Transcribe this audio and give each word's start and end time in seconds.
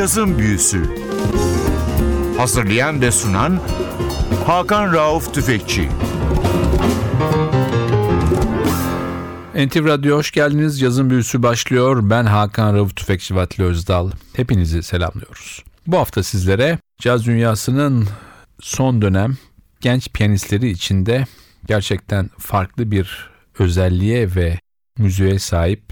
Cazın 0.00 0.38
Büyüsü 0.38 0.82
Hazırlayan 2.36 3.00
ve 3.00 3.10
sunan 3.10 3.60
Hakan 4.46 4.92
Rauf 4.92 5.34
Tüfekçi 5.34 5.88
NTV 9.54 9.84
Radyo 9.84 10.16
hoş 10.16 10.30
geldiniz. 10.30 10.80
Yazın 10.80 11.10
büyüsü 11.10 11.42
başlıyor. 11.42 12.10
Ben 12.10 12.24
Hakan 12.24 12.74
Rauf 12.74 12.96
Tüfekçi 12.96 13.34
Vatli 13.34 13.64
Özdal. 13.64 14.10
Hepinizi 14.36 14.82
selamlıyoruz. 14.82 15.64
Bu 15.86 15.98
hafta 15.98 16.22
sizlere 16.22 16.78
caz 16.98 17.26
dünyasının 17.26 18.08
son 18.60 19.02
dönem 19.02 19.36
genç 19.80 20.08
piyanistleri 20.12 20.68
içinde 20.68 21.24
gerçekten 21.68 22.30
farklı 22.38 22.90
bir 22.90 23.30
özelliğe 23.58 24.34
ve 24.34 24.58
müziğe 24.98 25.38
sahip 25.38 25.82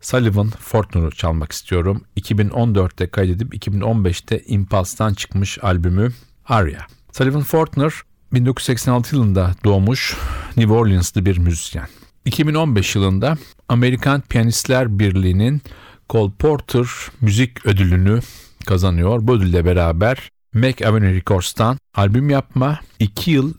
Sullivan 0.00 0.50
Fortner'ı 0.50 1.10
çalmak 1.10 1.52
istiyorum. 1.52 2.02
2014'te 2.16 3.06
kaydedip 3.06 3.54
2015'te 3.54 4.42
Impulse'dan 4.46 5.14
çıkmış 5.14 5.64
albümü 5.64 6.12
Aria. 6.46 6.80
Sullivan 7.12 7.42
Fortner 7.42 7.92
1986 8.32 9.16
yılında 9.16 9.54
doğmuş 9.64 10.16
New 10.56 10.74
Orleans'lı 10.74 11.26
bir 11.26 11.38
müzisyen. 11.38 11.88
2015 12.24 12.96
yılında 12.96 13.38
Amerikan 13.68 14.20
Piyanistler 14.20 14.98
Birliği'nin 14.98 15.62
Cole 16.10 16.32
Porter 16.38 16.86
Müzik 17.20 17.66
Ödülünü 17.66 18.20
kazanıyor. 18.66 19.18
Bu 19.22 19.32
ödülle 19.32 19.64
beraber 19.64 20.30
Mac 20.54 20.86
Avenue 20.86 21.14
Records'tan 21.14 21.78
albüm 21.94 22.30
yapma, 22.30 22.80
2 22.98 23.30
yıl 23.30 23.54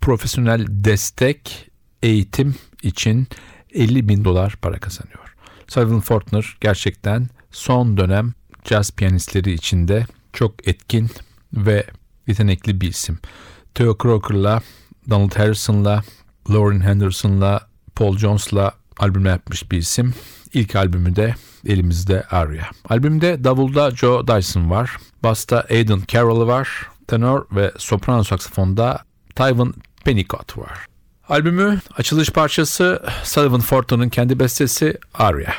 profesyonel 0.00 0.66
destek, 0.68 1.70
eğitim 2.02 2.54
için 2.82 3.26
50 3.74 4.08
bin 4.08 4.24
dolar 4.24 4.56
para 4.62 4.78
kazanıyor. 4.78 5.21
Sullivan 5.72 6.00
Fortner 6.00 6.56
gerçekten 6.60 7.28
son 7.50 7.96
dönem 7.96 8.32
caz 8.64 8.90
piyanistleri 8.90 9.52
içinde 9.52 10.06
çok 10.32 10.68
etkin 10.68 11.10
ve 11.52 11.86
yetenekli 12.26 12.80
bir 12.80 12.88
isim. 12.88 13.18
Theo 13.74 13.96
Crocker'la, 14.02 14.62
Donald 15.10 15.38
Harrison'la, 15.38 16.02
Lauren 16.50 16.80
Henderson'la, 16.80 17.68
Paul 17.94 18.18
Jones'la 18.18 18.72
albüm 18.98 19.26
yapmış 19.26 19.70
bir 19.70 19.78
isim. 19.78 20.14
İlk 20.52 20.76
albümü 20.76 21.16
de 21.16 21.34
elimizde 21.66 22.22
Aria. 22.22 22.64
Albümde 22.88 23.44
davulda 23.44 23.90
Joe 23.90 24.26
Dyson 24.28 24.70
var. 24.70 24.96
Basta 25.22 25.66
Aidan 25.70 26.02
Carroll 26.08 26.46
var. 26.46 26.68
Tenor 27.06 27.46
ve 27.52 27.72
soprano 27.78 28.24
saksafonda 28.24 29.04
Tyvon 29.34 29.74
Pennicott 30.04 30.58
var. 30.58 30.91
Albümü 31.28 31.78
açılış 31.96 32.30
parçası 32.30 33.02
Sullivan 33.24 33.60
Fortun'un 33.60 34.08
kendi 34.08 34.38
bestesi 34.38 34.98
Aria. 35.14 35.52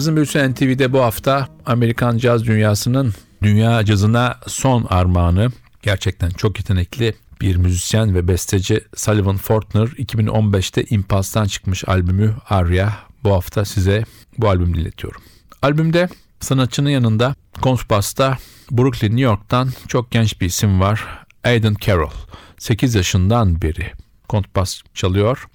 Cazın 0.00 0.16
Büyüsü 0.16 0.52
NTV'de 0.52 0.92
bu 0.92 1.00
hafta 1.00 1.48
Amerikan 1.66 2.18
caz 2.18 2.46
dünyasının 2.46 3.14
dünya 3.42 3.84
cazına 3.84 4.36
son 4.46 4.86
armağanı 4.90 5.48
gerçekten 5.82 6.30
çok 6.30 6.58
yetenekli 6.58 7.14
bir 7.40 7.56
müzisyen 7.56 8.14
ve 8.14 8.28
besteci 8.28 8.80
Sullivan 8.96 9.36
Fortner 9.36 9.86
2015'te 9.86 10.84
Impulse'dan 10.84 11.46
çıkmış 11.46 11.88
albümü 11.88 12.34
Aria 12.48 12.90
bu 13.24 13.32
hafta 13.32 13.64
size 13.64 14.04
bu 14.38 14.48
albümü 14.48 14.74
dinletiyorum. 14.74 15.22
Albümde 15.62 16.08
sanatçının 16.40 16.90
yanında 16.90 17.34
kontrbasta 17.60 18.38
Brooklyn, 18.70 19.10
New 19.10 19.22
York'tan 19.22 19.70
çok 19.88 20.10
genç 20.10 20.40
bir 20.40 20.46
isim 20.46 20.80
var. 20.80 21.04
Aidan 21.44 21.76
Carroll. 21.86 22.10
8 22.58 22.94
yaşından 22.94 23.62
beri 23.62 23.92
kontrbas 24.30 24.82
çalıyor 24.94 25.46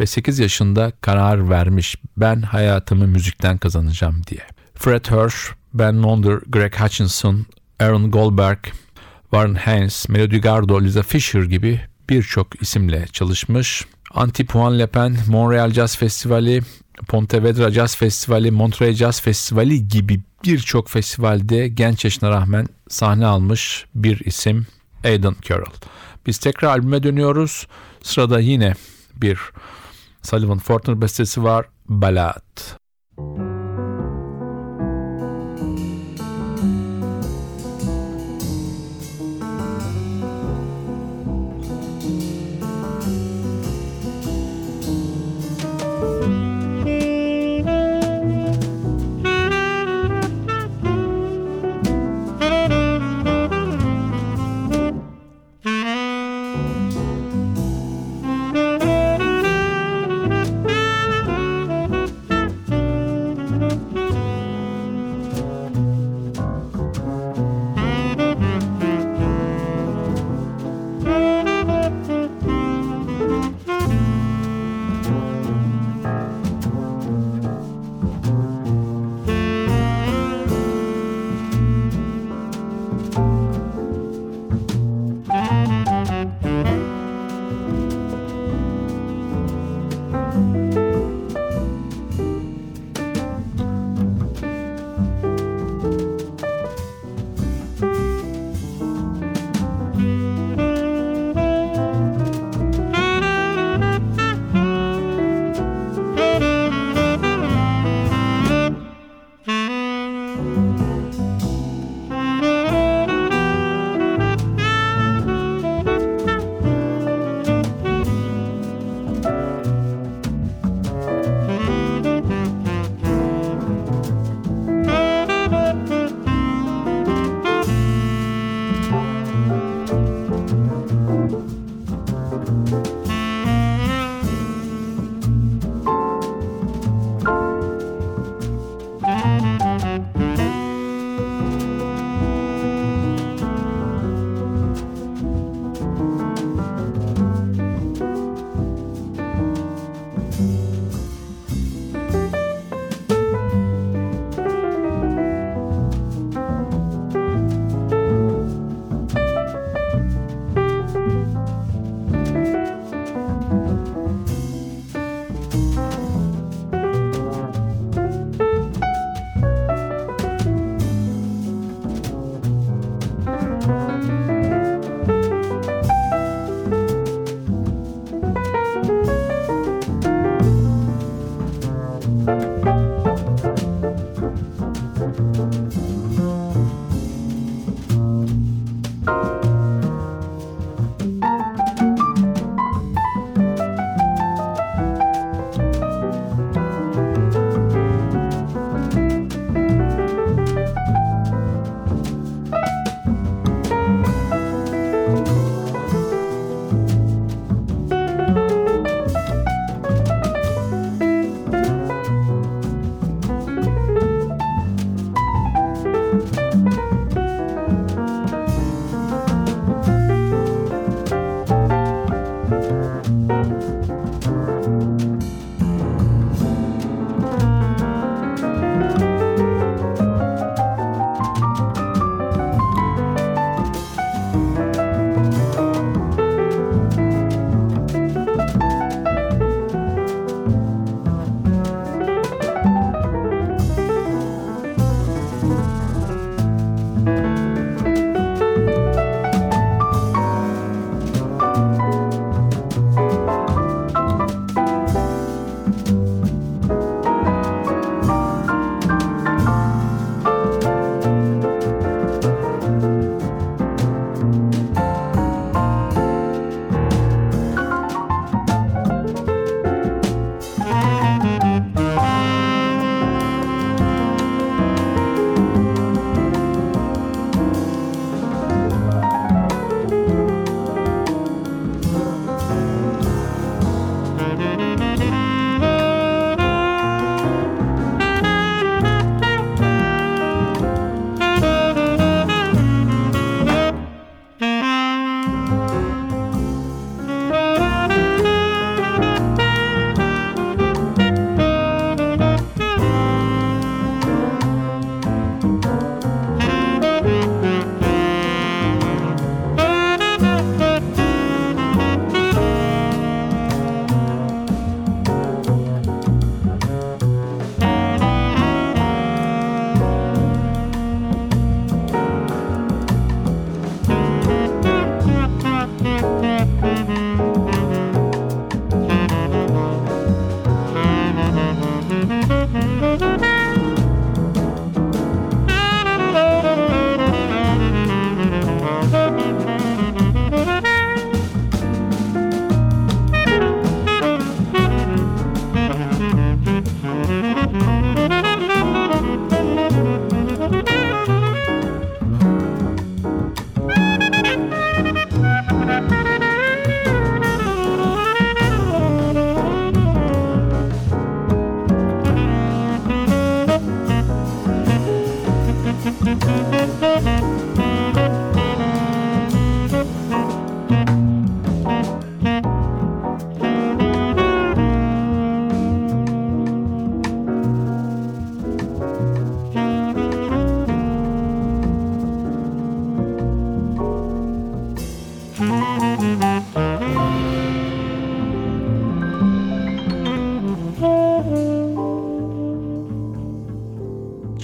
ve 0.00 0.06
8 0.06 0.38
yaşında 0.38 0.92
karar 1.00 1.50
vermiş 1.50 1.96
ben 2.16 2.42
hayatımı 2.42 3.06
müzikten 3.06 3.58
kazanacağım 3.58 4.22
diye. 4.26 4.42
Fred 4.74 5.04
Hirsch, 5.04 5.36
Ben 5.74 5.94
Monder, 5.94 6.38
Greg 6.46 6.74
Hutchinson, 6.74 7.46
Aaron 7.80 8.10
Goldberg, 8.10 8.58
Warren 9.22 9.54
Haynes, 9.54 10.08
Melody 10.08 10.38
Gardot, 10.38 10.82
Lisa 10.82 11.02
Fisher 11.02 11.42
gibi 11.42 11.80
birçok 12.08 12.62
isimle 12.62 13.06
çalışmış. 13.12 13.86
Antipuan 14.14 14.78
Le 14.78 14.86
Pen, 14.86 15.16
Montreal 15.28 15.70
Jazz 15.70 15.96
Festivali, 15.96 16.62
Pontevedra 17.08 17.70
Jazz 17.70 17.96
Festivali, 17.96 18.50
Montreux 18.50 18.96
Jazz 18.96 19.20
Festivali 19.20 19.88
gibi 19.88 20.20
birçok 20.44 20.88
festivalde 20.88 21.68
genç 21.68 22.04
yaşına 22.04 22.30
rağmen 22.30 22.66
sahne 22.88 23.26
almış 23.26 23.84
bir 23.94 24.20
isim 24.26 24.66
Aidan 25.04 25.36
Carroll. 25.42 25.74
Biz 26.26 26.38
tekrar 26.38 26.68
albüme 26.68 27.02
dönüyoruz. 27.02 27.66
Sırada 28.02 28.40
yine 28.40 28.74
bir 29.16 29.38
Sullivan 30.22 30.58
Fortner 30.58 31.00
bestesi 31.02 31.42
var. 31.42 31.66
Ballad. 31.88 32.80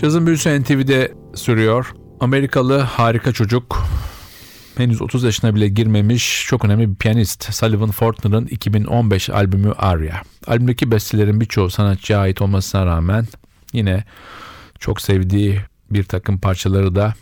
Cazın 0.00 0.26
büyüsü 0.26 0.62
NTV'de 0.62 1.14
sürüyor. 1.34 1.94
Amerikalı 2.20 2.78
harika 2.78 3.32
çocuk, 3.32 3.86
henüz 4.76 5.02
30 5.02 5.24
yaşına 5.24 5.54
bile 5.54 5.68
girmemiş 5.68 6.44
çok 6.46 6.64
önemli 6.64 6.90
bir 6.90 6.94
piyanist 6.94 7.54
Sullivan 7.54 7.90
Fortner'ın 7.90 8.46
2015 8.46 9.30
albümü 9.30 9.72
Aria. 9.72 10.22
Albümdeki 10.46 10.90
bestelerin 10.90 11.40
birçoğu 11.40 11.70
sanatçıya 11.70 12.18
ait 12.18 12.42
olmasına 12.42 12.86
rağmen 12.86 13.26
yine 13.72 14.04
çok 14.78 15.00
sevdiği 15.00 15.60
bir 15.90 16.04
takım 16.04 16.38
parçaları 16.38 16.94
da 16.94 17.14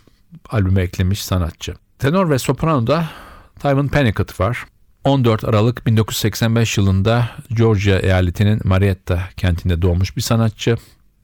albüme 0.50 0.82
eklemiş 0.82 1.24
sanatçı. 1.24 1.74
Tenor 1.98 2.30
ve 2.30 2.38
sopranoda 2.38 3.08
Tywin 3.60 3.88
Pennicott 3.88 4.40
var. 4.40 4.64
14 5.04 5.44
Aralık 5.44 5.86
1985 5.86 6.78
yılında 6.78 7.30
Georgia 7.50 7.98
eyaletinin 7.98 8.60
Marietta 8.64 9.28
kentinde 9.36 9.82
doğmuş 9.82 10.16
bir 10.16 10.22
sanatçı. 10.22 10.76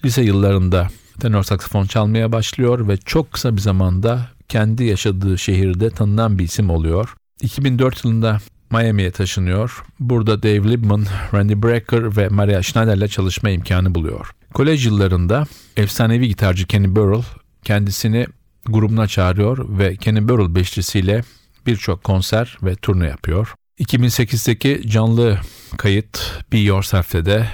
Lise 0.04 0.22
yıllarında 0.22 0.88
tenor 1.20 1.42
saksafon 1.42 1.86
çalmaya 1.86 2.32
başlıyor 2.32 2.88
ve 2.88 2.96
çok 2.96 3.32
kısa 3.32 3.56
bir 3.56 3.60
zamanda 3.60 4.28
kendi 4.48 4.84
yaşadığı 4.84 5.38
şehirde 5.38 5.90
tanınan 5.90 6.38
bir 6.38 6.44
isim 6.44 6.70
oluyor. 6.70 7.14
2004 7.42 8.04
yılında 8.04 8.40
Miami'ye 8.70 9.10
taşınıyor. 9.10 9.82
Burada 10.00 10.42
Dave 10.42 10.70
Libman, 10.70 11.06
Randy 11.34 11.62
Brecker 11.62 12.16
ve 12.16 12.28
Maria 12.28 12.62
Schneider 12.62 12.96
ile 12.96 13.08
çalışma 13.08 13.50
imkanı 13.50 13.94
buluyor. 13.94 14.30
Kolej 14.54 14.86
yıllarında 14.86 15.46
efsanevi 15.76 16.28
gitarcı 16.28 16.66
Kenny 16.66 16.96
Burrell 16.96 17.22
kendisini 17.64 18.26
grubuna 18.66 19.06
çağırıyor 19.06 19.78
ve 19.78 19.96
Kenny 19.96 20.28
Burrell 20.28 20.54
beşlisiyle 20.54 21.22
birçok 21.66 22.04
konser 22.04 22.58
ve 22.62 22.74
turne 22.74 23.06
yapıyor. 23.06 23.54
2008'deki 23.80 24.82
canlı 24.86 25.38
kayıt 25.78 26.42
Be 26.52 26.58
Yourself'te 26.58 27.24
de 27.24 27.48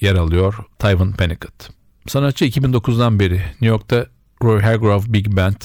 yer 0.00 0.14
alıyor 0.14 0.54
Tywin 0.78 1.12
Pennicott. 1.12 1.81
Sanatçı 2.06 2.44
2009'dan 2.44 3.20
beri 3.20 3.36
New 3.36 3.66
York'ta 3.66 4.06
Roy 4.42 4.60
Hargrove 4.60 5.12
Big 5.12 5.36
Band, 5.36 5.62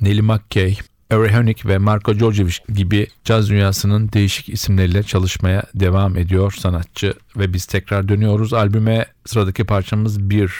Nelly 0.00 0.22
McKay, 0.22 0.76
Eri 1.10 1.36
Honig 1.36 1.66
ve 1.66 1.78
Marco 1.78 2.14
Georgievich 2.14 2.58
gibi 2.74 3.06
caz 3.24 3.50
dünyasının 3.50 4.12
değişik 4.12 4.48
isimleriyle 4.48 5.02
çalışmaya 5.02 5.62
devam 5.74 6.16
ediyor 6.16 6.52
sanatçı 6.52 7.14
ve 7.36 7.52
biz 7.52 7.66
tekrar 7.66 8.08
dönüyoruz 8.08 8.52
albüme 8.52 9.06
sıradaki 9.26 9.64
parçamız 9.64 10.30
bir 10.30 10.52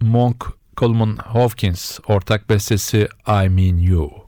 Monk 0.00 0.44
Coleman 0.76 1.16
Hawkins 1.16 1.98
ortak 2.08 2.50
bestesi 2.50 3.08
I 3.26 3.48
Mean 3.48 3.76
You. 3.76 4.24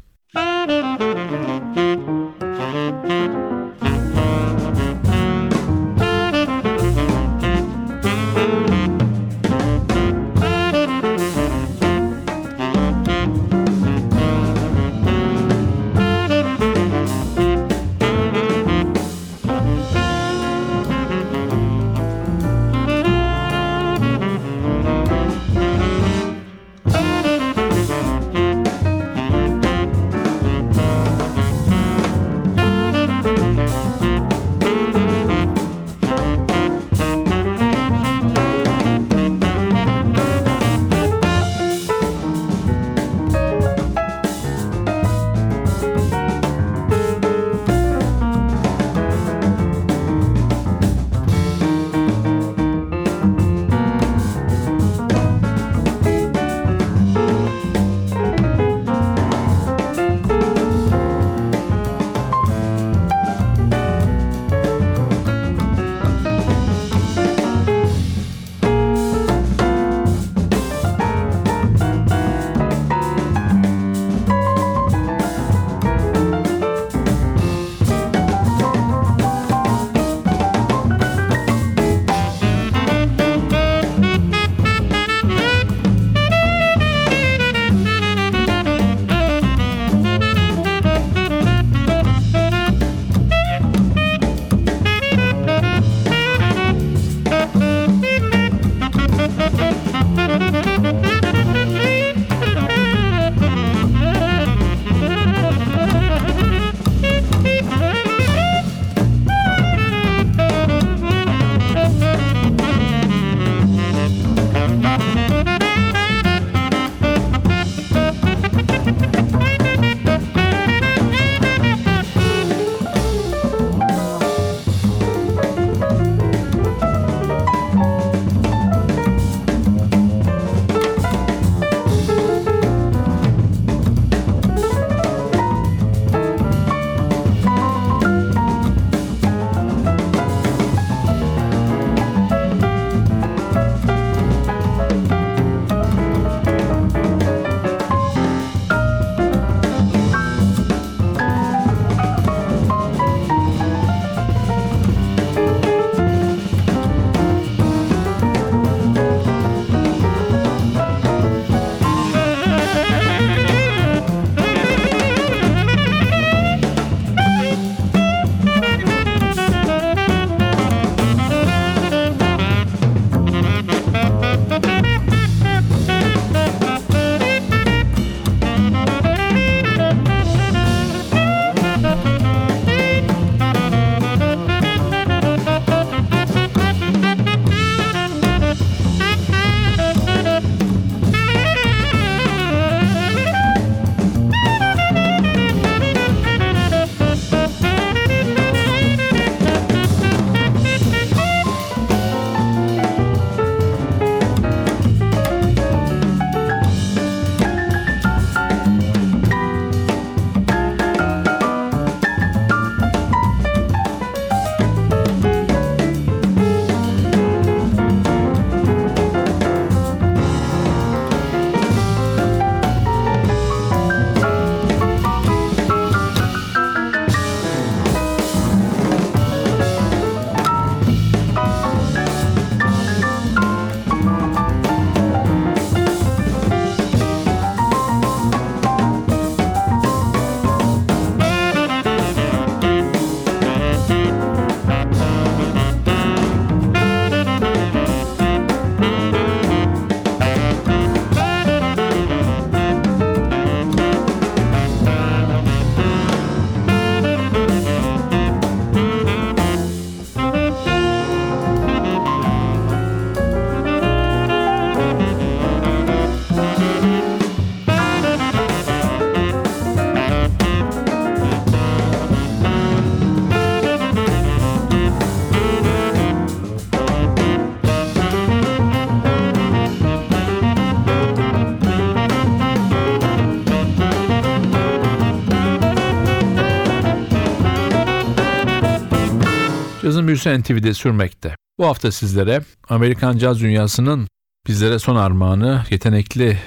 Büyüsü 290.17 290.43
NTV'de 290.43 290.75
sürmekte. 290.75 291.37
Bu 291.59 291.67
hafta 291.67 291.93
sizlere 291.93 292.43
Amerikan 292.69 293.19
caz 293.19 293.41
dünyasının 293.41 294.09
bizlere 294.47 294.79
son 294.79 294.97
armağanı 294.97 295.65
yetenekli 295.71 296.39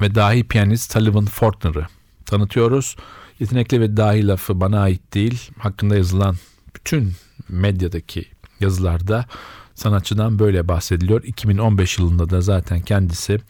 ve 0.00 0.14
dahi 0.14 0.44
piyanist 0.44 0.92
Sullivan 0.92 1.26
Fortner'ı 1.26 1.86
tanıtıyoruz. 2.26 2.96
Yetenekli 3.40 3.80
ve 3.80 3.96
dahi 3.96 4.26
lafı 4.26 4.60
bana 4.60 4.80
ait 4.80 5.14
değil. 5.14 5.50
Hakkında 5.58 5.96
yazılan 5.96 6.36
bütün 6.76 7.12
medyadaki 7.48 8.24
yazılarda 8.60 9.26
sanatçıdan 9.74 10.38
böyle 10.38 10.68
bahsediliyor. 10.68 11.22
2015 11.24 11.98
yılında 11.98 12.30
da 12.30 12.40
zaten 12.40 12.80
kendisi 12.80 13.40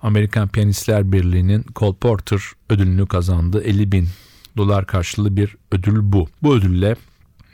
Amerikan 0.00 0.48
Piyanistler 0.48 1.12
Birliği'nin 1.12 1.64
Cole 1.76 1.96
Porter 1.96 2.40
ödülünü 2.70 3.06
kazandı. 3.06 3.62
50 3.64 3.92
bin 3.92 4.08
dolar 4.56 4.86
karşılığı 4.86 5.36
bir 5.36 5.56
ödül 5.72 5.98
bu. 6.02 6.28
Bu 6.42 6.54
ödülle 6.54 6.96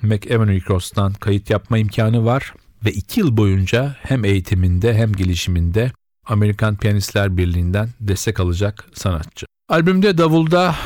McEwan 0.03 0.61
Cross'tan 0.67 1.13
kayıt 1.13 1.51
yapma 1.51 1.79
imkanı 1.79 2.25
var 2.25 2.53
ve 2.85 2.93
2 2.93 3.21
yıl 3.21 3.37
boyunca 3.37 3.97
hem 4.03 4.25
eğitiminde 4.25 4.95
hem 4.95 5.13
gelişiminde 5.13 5.93
Amerikan 6.27 6.77
Piyanistler 6.77 7.37
Birliği'nden 7.37 7.89
destek 8.01 8.41
alacak 8.41 8.85
sanatçı. 8.95 9.47
Albümde 9.69 10.19
davulda 10.19 10.77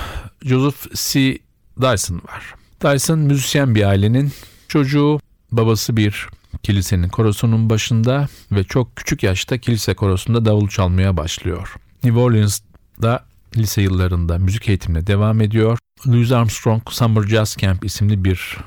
Joseph 0.42 0.94
C. 0.94 1.38
Dyson 1.80 2.16
var. 2.16 2.54
Dyson 2.82 3.18
müzisyen 3.18 3.74
bir 3.74 3.82
ailenin 3.82 4.32
çocuğu, 4.68 5.20
babası 5.52 5.96
bir 5.96 6.28
kilisenin 6.62 7.08
korosunun 7.08 7.70
başında 7.70 8.28
ve 8.52 8.64
çok 8.64 8.96
küçük 8.96 9.22
yaşta 9.22 9.58
kilise 9.58 9.94
korosunda 9.94 10.44
davul 10.44 10.68
çalmaya 10.68 11.16
başlıyor. 11.16 11.74
New 12.04 12.20
Orleans'da 12.20 13.24
lise 13.56 13.82
yıllarında 13.82 14.38
müzik 14.38 14.68
eğitimine 14.68 15.06
devam 15.06 15.40
ediyor. 15.40 15.78
Louis 16.06 16.32
Armstrong 16.32 16.82
Summer 16.90 17.22
Jazz 17.22 17.56
Camp 17.56 17.84
isimli 17.84 18.24
bir 18.24 18.58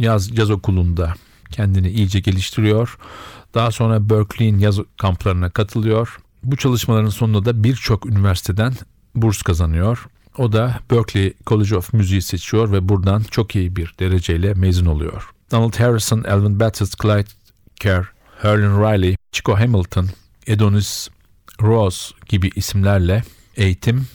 yaz 0.00 0.28
caz 0.28 0.50
okulunda 0.50 1.14
kendini 1.50 1.90
iyice 1.90 2.20
geliştiriyor. 2.20 2.98
Daha 3.54 3.70
sonra 3.70 4.10
Berkeley'in 4.10 4.58
yaz 4.58 4.78
kamplarına 5.00 5.50
katılıyor. 5.50 6.18
Bu 6.42 6.56
çalışmaların 6.56 7.08
sonunda 7.08 7.44
da 7.44 7.64
birçok 7.64 8.06
üniversiteden 8.06 8.72
burs 9.14 9.42
kazanıyor. 9.42 10.06
O 10.38 10.52
da 10.52 10.80
Berkeley 10.90 11.34
College 11.46 11.76
of 11.76 11.92
Music'i 11.92 12.22
seçiyor 12.22 12.72
ve 12.72 12.88
buradan 12.88 13.22
çok 13.30 13.56
iyi 13.56 13.76
bir 13.76 13.94
dereceyle 14.00 14.54
mezun 14.54 14.86
oluyor. 14.86 15.30
Donald 15.50 15.74
Harrison, 15.74 16.24
Elvin 16.24 16.60
Baptist, 16.60 17.02
Clyde 17.02 17.28
Kerr, 17.76 18.12
Herlin 18.42 18.80
Riley, 18.80 19.16
Chico 19.32 19.56
Hamilton, 19.56 20.08
Edonis 20.46 21.08
Rose 21.62 22.14
gibi 22.28 22.50
isimlerle 22.56 23.22
eğitim 23.56 24.06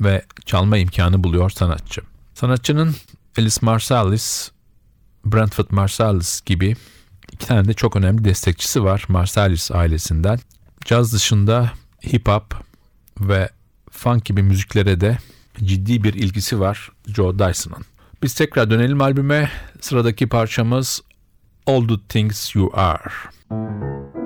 ve 0.00 0.24
çalma 0.46 0.76
imkanı 0.76 1.24
buluyor 1.24 1.50
sanatçı. 1.50 2.00
Sanatçının 2.34 2.94
Alice 3.38 3.58
Marsalis, 3.62 4.50
Brentford 5.24 5.66
Marsalis 5.70 6.40
gibi 6.40 6.76
iki 7.32 7.46
tane 7.46 7.68
de 7.68 7.74
çok 7.74 7.96
önemli 7.96 8.24
destekçisi 8.24 8.84
var 8.84 9.04
Marsalis 9.08 9.70
ailesinden. 9.70 10.38
Caz 10.84 11.12
dışında 11.12 11.72
hip 12.12 12.28
hop 12.28 12.54
ve 13.20 13.48
funk 13.90 14.24
gibi 14.24 14.42
müziklere 14.42 15.00
de 15.00 15.18
ciddi 15.64 16.04
bir 16.04 16.14
ilgisi 16.14 16.60
var 16.60 16.90
Joe 17.06 17.38
Dyson'ın. 17.38 17.84
Biz 18.22 18.34
tekrar 18.34 18.70
dönelim 18.70 19.02
albüme. 19.02 19.50
Sıradaki 19.80 20.28
parçamız 20.28 21.02
All 21.66 21.88
the 21.88 21.96
Things 22.08 22.54
You 22.54 22.70
Are. 22.74 24.19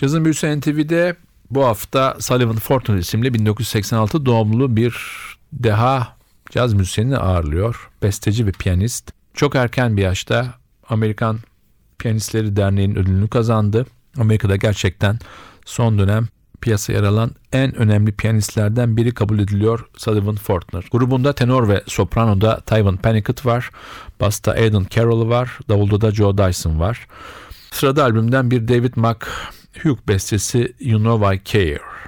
Cazın 0.00 0.24
Büyüsü 0.24 0.60
NTV'de 0.60 1.16
bu 1.50 1.64
hafta 1.64 2.16
Sullivan 2.20 2.56
Fortune 2.56 2.98
isimli 2.98 3.34
1986 3.34 4.26
doğumlu 4.26 4.76
bir 4.76 4.94
deha 5.52 6.16
caz 6.50 6.72
müzisyeni 6.74 7.16
ağırlıyor. 7.16 7.90
Besteci 8.02 8.46
ve 8.46 8.52
piyanist. 8.52 9.12
Çok 9.34 9.54
erken 9.56 9.96
bir 9.96 10.02
yaşta 10.02 10.54
Amerikan 10.88 11.38
Piyanistleri 11.98 12.56
Derneği'nin 12.56 12.96
ödülünü 12.96 13.28
kazandı. 13.28 13.86
Amerika'da 14.16 14.56
gerçekten 14.56 15.18
son 15.64 15.98
dönem 15.98 16.28
piyasaya 16.60 16.92
yer 16.92 17.04
alan 17.04 17.30
en 17.52 17.74
önemli 17.74 18.12
piyanistlerden 18.12 18.96
biri 18.96 19.14
kabul 19.14 19.38
ediliyor 19.38 19.88
Sullivan 19.96 20.36
Fortner. 20.36 20.84
Grubunda 20.92 21.32
tenor 21.32 21.68
ve 21.68 21.82
sopranoda 21.86 22.60
Tyvan 22.60 22.96
Pennicott 22.96 23.46
var. 23.46 23.70
Basta 24.20 24.52
Aidan 24.52 24.86
Carroll 24.90 25.28
var. 25.28 25.58
Davulda 25.68 26.00
da 26.00 26.10
Joe 26.10 26.38
Dyson 26.38 26.80
var. 26.80 27.06
Sırada 27.70 28.04
albümden 28.04 28.50
bir 28.50 28.68
David 28.68 28.94
McHugh 29.74 29.98
bestesi 30.04 30.74
You 30.78 30.98
Know 30.98 31.22
I 31.24 31.38
Care. 31.38 31.99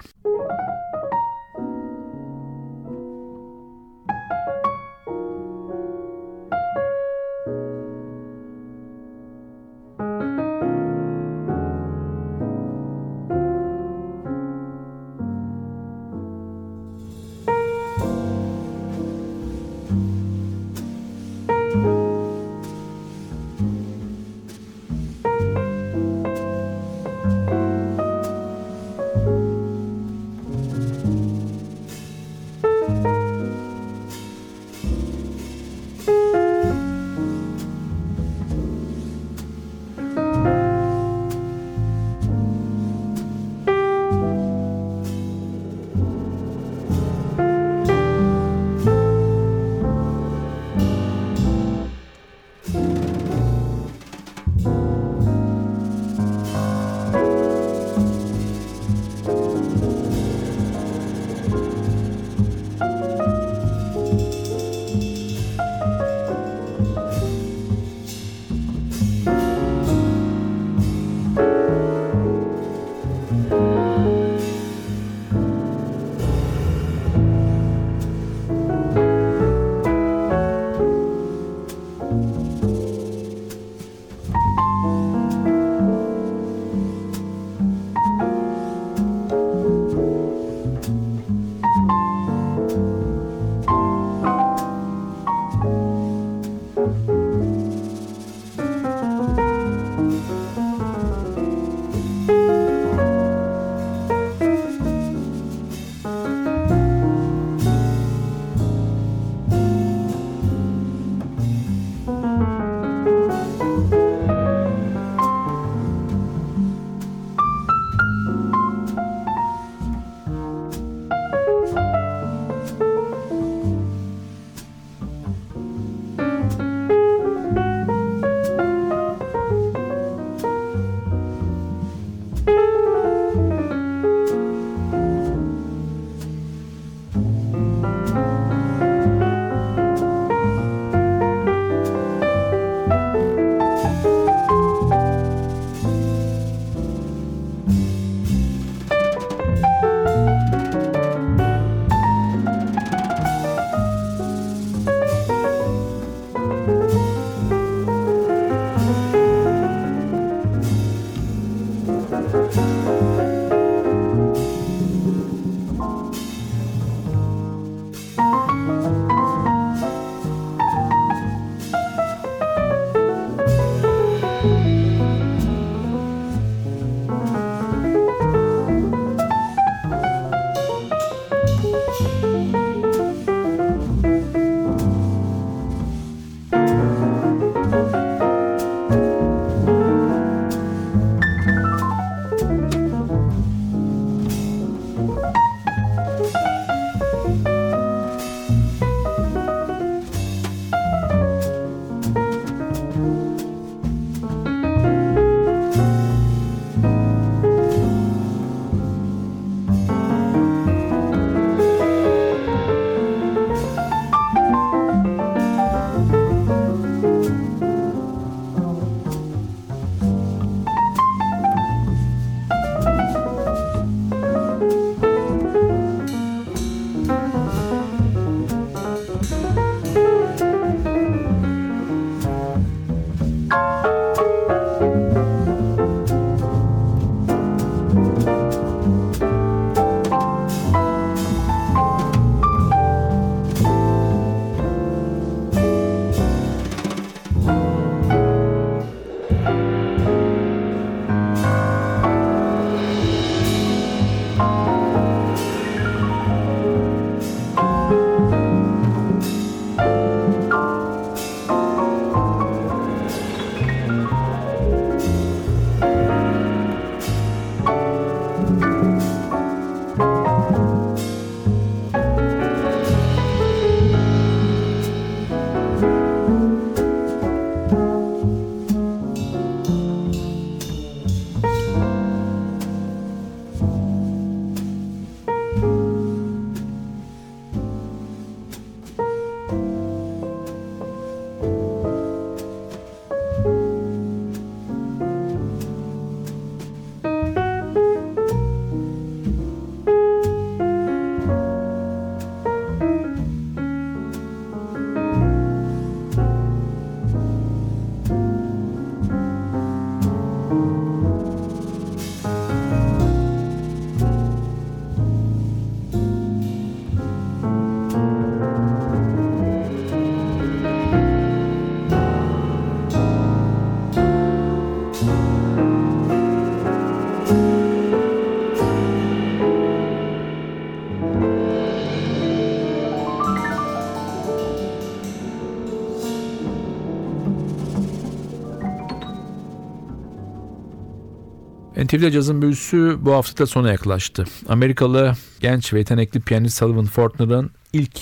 NTV'de 341.93 342.11
cazın 342.11 342.43
büyüsü 342.43 342.99
bu 343.01 343.13
hafta 343.13 343.45
da 343.45 343.47
sona 343.47 343.71
yaklaştı. 343.71 344.25
Amerikalı 344.49 345.15
genç 345.41 345.73
ve 345.73 345.79
yetenekli 345.79 346.21
piyanist 346.21 346.59
Sullivan 346.59 346.87
Fortner'ın 346.87 347.51
ilk 347.73 348.01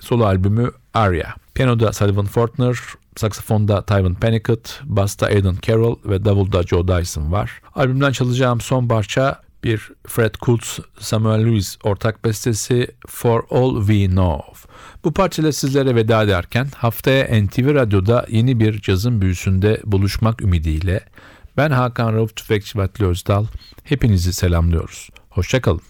solo 0.00 0.24
albümü 0.24 0.70
Aria. 0.94 1.28
Piyanoda 1.54 1.92
Sullivan 1.92 2.26
Fortner, 2.26 2.76
saksafonda 3.16 3.82
Tyvin 3.82 4.14
Pennicott, 4.14 4.80
basta 4.84 5.26
Aidan 5.26 5.56
Carroll 5.62 5.96
ve 6.04 6.24
davulda 6.24 6.62
Joe 6.62 6.88
Dyson 6.88 7.32
var. 7.32 7.50
Albümden 7.74 8.12
çalacağım 8.12 8.60
son 8.60 8.88
parça 8.88 9.40
bir 9.64 9.90
Fred 10.06 10.34
Coates, 10.34 10.78
Samuel 10.98 11.44
Lewis 11.44 11.78
ortak 11.84 12.24
bestesi 12.24 12.88
For 13.06 13.42
All 13.50 13.86
We 13.86 14.06
Know. 14.06 14.42
Bu 15.04 15.12
parçayla 15.12 15.52
sizlere 15.52 15.94
veda 15.94 16.22
ederken 16.22 16.68
haftaya 16.76 17.42
NTV 17.42 17.74
Radyo'da 17.74 18.26
yeni 18.28 18.60
bir 18.60 18.80
cazın 18.80 19.20
büyüsünde 19.20 19.80
buluşmak 19.84 20.42
ümidiyle 20.42 21.00
ben 21.56 21.70
Hakan 21.70 22.14
Rauf 22.14 22.36
Tüfekçi 22.36 22.78
Vatli 22.78 23.06
Özdal. 23.06 23.46
Hepinizi 23.84 24.32
selamlıyoruz. 24.32 25.10
Hoşçakalın. 25.30 25.89